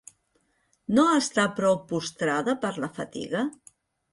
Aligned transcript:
No 0.99 1.03
està 1.17 1.45
prou 1.59 1.77
postrada 1.91 2.57
per 2.65 2.73
la 2.87 2.91
fatiga? 2.99 3.45